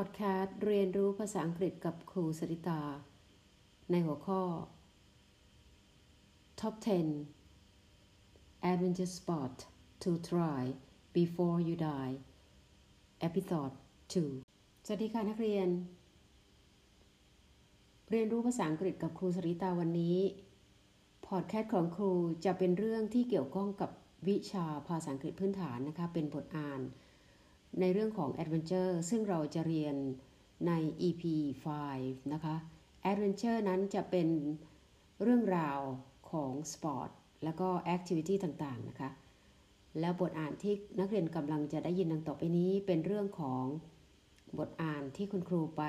[0.00, 2.82] พอดแคสต์เรียนรู้ภาษาอังกฤษกับครูสริตา
[3.90, 4.42] ในหัวข้อ
[6.60, 6.74] Top
[7.54, 9.54] 10 Adventure Spot
[10.02, 10.62] to try
[11.18, 12.14] before you die
[13.28, 13.74] Episode
[14.30, 15.68] 2 สวัสดีค่ะนักเรียน
[18.10, 20.18] เรียนรู้ภาษาอังกฤษกับครูสริตาวันนี้
[21.26, 22.12] พอดแคสต์ของครู
[22.44, 23.90] จะเป็นเรื่องที่เกี่ยวข้องกับ
[24.28, 26.82] วิชาภาษาอังกฤษพื้นฐานนะคะ เป็นบทอ่าน
[27.80, 29.96] ในเรื่องของ Adventure ซึ่งเราจะเรียน
[30.66, 30.72] ใน
[31.08, 31.22] EP
[31.80, 32.56] 5 นะคะ
[33.10, 34.28] Adventure นั้นจะเป็น
[35.22, 35.80] เรื่องราว
[36.30, 37.10] ของสปอร์ต
[37.44, 39.10] แล้วก็ Activity ต่าง ๆ นะคะ
[40.00, 43.64] แล้วบทอ่านที่นักเรียนกำลังจะได้ยินดังต่อไปนี้เป็นเรื่องของ
[44.58, 45.82] บทอ่านที่คุณครูไป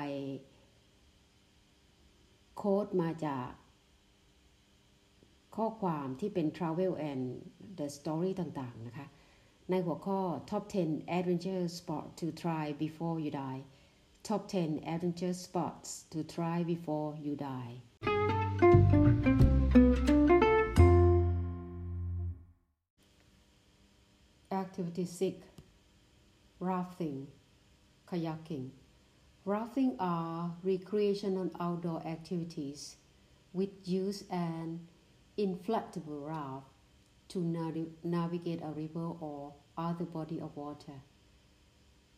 [2.56, 3.48] โค้ดมาจาก
[5.56, 7.24] ข้อความที่เป็น Travel and
[7.78, 9.06] the Story ต่าง ๆ นะคะ
[9.69, 10.19] ในหัวข้อ
[10.51, 13.61] Top 10 Adventure Spots to try before you die
[14.29, 17.73] Top 10 Adventure Spots to try before you die
[24.63, 25.47] Activity 6
[26.59, 27.27] Rafting
[28.09, 28.67] Kayaking
[29.45, 32.97] Rafting are recreational outdoor activities
[33.53, 34.79] which use an
[35.37, 36.67] inflatable raft
[37.28, 37.40] to
[38.02, 40.92] navigate a river or other body of water.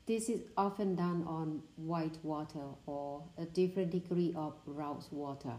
[0.06, 5.54] This is often done on white water or a different degree of rough water.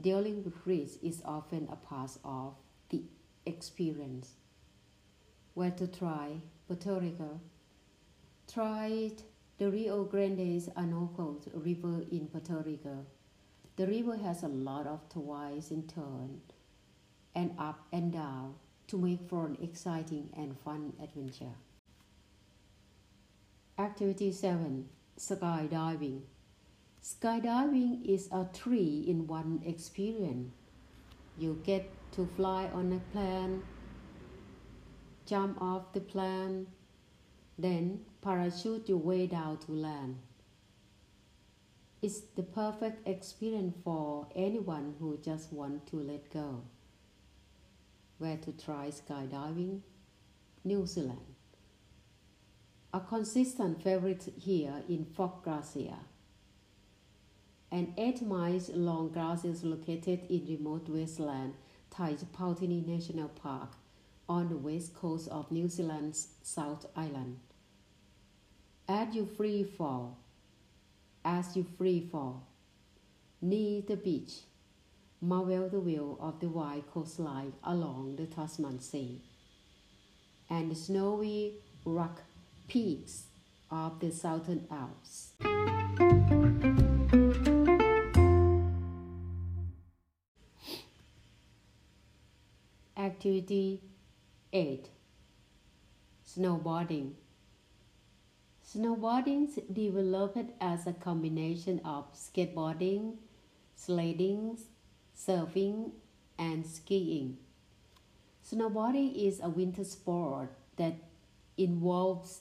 [0.00, 2.54] Dealing with risk is often a part of
[2.90, 3.04] the
[3.46, 4.32] experience.
[5.54, 7.40] Where to try Puerto Rico.
[8.52, 9.22] Tried
[9.58, 13.06] the Rio Grande's Añasco River in Puerto Rico.
[13.76, 16.53] The river has a lot of twists and turns
[17.34, 18.54] and up and down
[18.88, 21.54] to make for an exciting and fun adventure.
[23.78, 26.22] Activity 7 Skydiving.
[27.02, 30.52] Skydiving is a three in one experience.
[31.38, 33.62] You get to fly on a plane,
[35.26, 36.66] jump off the plane,
[37.58, 40.18] then parachute your way down to land.
[42.00, 46.62] It's the perfect experience for anyone who just wants to let go
[48.18, 49.80] where to try skydiving,
[50.64, 51.34] New Zealand.
[52.92, 55.98] A consistent favorite here in Fox Glacier.
[57.72, 61.54] An 8 miles long glacier is located in remote wasteland
[61.90, 63.70] Taipatini National Park
[64.28, 67.38] on the west coast of New Zealand's South Island.
[68.88, 70.18] As you free fall,
[71.24, 72.46] as you free fall,
[73.40, 74.42] near the beach,
[75.24, 79.22] marvel the view of the wide coastline along the Tasman Sea.
[80.50, 81.54] And the snowy
[81.86, 82.20] rock
[82.68, 83.24] peaks
[83.70, 85.32] of the Southern Alps.
[92.96, 93.80] Activity
[94.52, 94.88] 8
[96.28, 97.12] Snowboarding.
[98.62, 103.16] Snowboarding developed as a combination of skateboarding,
[103.74, 104.58] sledding,
[105.16, 105.92] surfing,
[106.38, 107.38] and skiing.
[108.44, 110.94] Snowboarding is a winter sport that
[111.56, 112.40] involves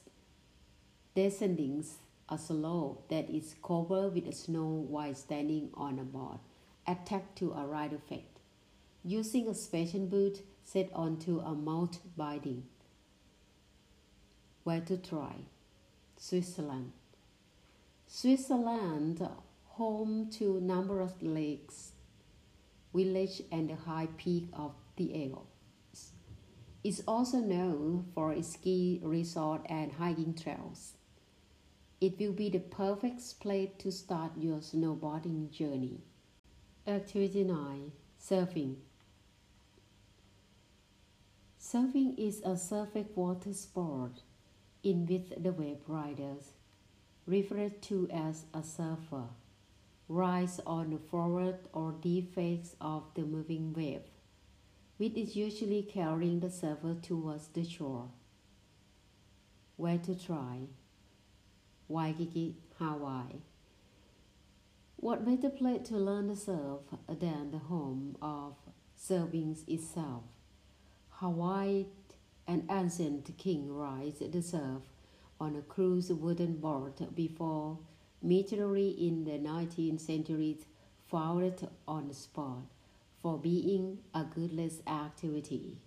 [1.15, 1.85] descending
[2.29, 6.39] a slope that is covered with snow while standing on a board
[6.87, 8.39] attached to a rider effect,
[9.03, 12.63] using a special boot set onto a mount binding.
[14.63, 15.35] Where to try?
[16.17, 16.93] Switzerland.
[18.07, 19.27] Switzerland,
[19.65, 21.91] home to numerous lakes,
[22.93, 26.11] village and the high peak of Alps.
[26.83, 30.93] It's also known for its ski resort and hiking trails.
[31.99, 36.01] It will be the perfect place to start your snowboarding journey.
[36.85, 38.75] Activity 9 Surfing
[41.59, 44.21] Surfing is a surface water sport
[44.83, 46.51] in which the wave riders,
[47.25, 49.29] referred to as a surfer,
[50.13, 52.37] rise on the forward or deep
[52.79, 54.03] of the moving wave,
[54.97, 58.09] which is usually carrying the surfer towards the shore.
[59.75, 60.67] Where to try?
[61.87, 63.41] Waikiki, Hawaii.
[64.97, 68.55] What better place to learn to surf than the home of
[68.95, 70.23] surfing itself?
[71.09, 71.87] Hawaii,
[72.47, 74.83] an ancient king rides the surf
[75.39, 77.79] on a cruise wooden board before
[78.25, 80.57] Military in the 19th century
[81.11, 82.61] founded on the spot
[83.21, 85.77] for being a goodless activity.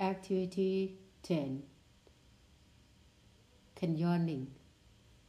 [0.00, 1.62] Activity 10
[3.80, 4.46] Canyoning.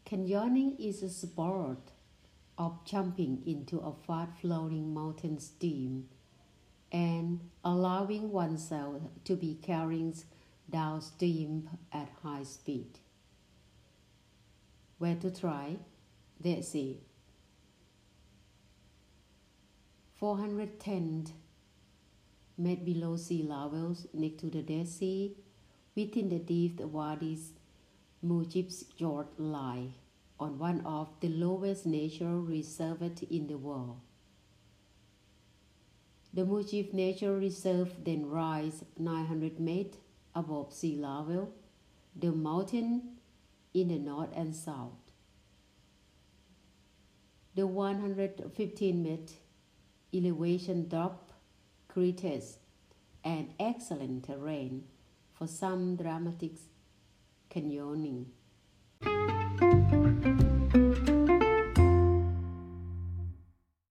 [0.08, 1.92] Canyoning is a sport
[2.58, 6.10] of jumping into a fast flowing mountain stream
[6.92, 10.16] and allowing oneself to be carried
[10.68, 12.98] downstream at high speed.
[15.00, 15.78] Where to try?
[16.44, 17.00] Let's see.
[20.16, 21.34] 410
[22.58, 25.38] met below sea levels next to the Dead Sea,
[25.96, 27.54] within the deep wadis
[28.26, 29.94] Mujib's Jord lie
[30.38, 34.02] on one of the lowest natural reserves in the world.
[36.34, 39.96] The Mujib Nature Reserve then rises 900 meters
[40.36, 41.54] above sea level,
[42.16, 43.19] the mountain
[43.74, 44.94] in the north and south.
[47.56, 49.34] The 115 meter
[50.14, 51.32] elevation drop
[51.88, 52.44] created
[53.24, 54.86] an excellent terrain
[55.34, 56.54] for some dramatic
[57.50, 58.26] canyoning.